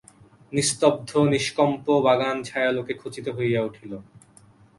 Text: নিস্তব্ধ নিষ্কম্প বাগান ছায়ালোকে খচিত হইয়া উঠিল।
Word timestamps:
নিস্তব্ধ 0.53 1.09
নিষ্কম্প 1.33 1.85
বাগান 2.05 2.37
ছায়ালোকে 2.43 2.93
খচিত 3.01 3.27
হইয়া 3.37 3.61
উঠিল। 3.63 3.91